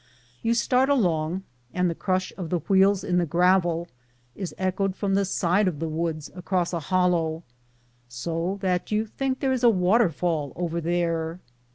[0.41, 1.43] You start along,
[1.75, 3.87] and the crush of the wheels in the gravel
[4.33, 7.43] is echoed from the side of the woods across a hollow,
[8.09, 11.39] so that you think there is a water fall over there.